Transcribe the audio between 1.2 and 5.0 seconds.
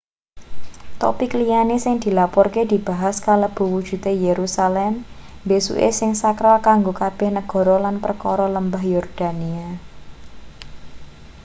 liyane sing dilaporke dibahas kalebu wujude yerusalem